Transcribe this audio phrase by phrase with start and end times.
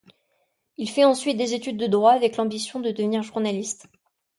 [0.77, 3.85] Il fait ensuite des études de droit avec l'ambition de devenir journaliste.